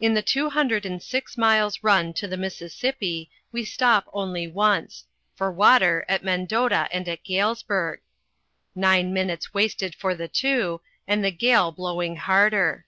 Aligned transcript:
In 0.00 0.14
the 0.14 0.20
two 0.20 0.50
hundred 0.50 0.84
and 0.84 1.00
six 1.00 1.38
miles' 1.38 1.84
run 1.84 2.12
to 2.14 2.26
the 2.26 2.36
Mississippi 2.36 3.30
we 3.52 3.64
stop 3.64 4.08
only 4.12 4.50
twice 4.50 5.04
for 5.36 5.48
water, 5.52 6.04
at 6.08 6.24
Mendota 6.24 6.88
and 6.90 7.08
at 7.08 7.22
Galesburg 7.22 8.00
nine 8.74 9.12
minutes 9.14 9.54
wasted 9.54 9.94
for 9.94 10.12
the 10.16 10.26
two, 10.26 10.80
and 11.06 11.24
the 11.24 11.30
gale 11.30 11.70
blowing 11.70 12.16
harder. 12.16 12.84